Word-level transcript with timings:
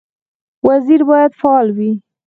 وزیر 0.67 1.01
باید 1.09 1.31
فعال 1.39 1.67
وي 1.77 1.91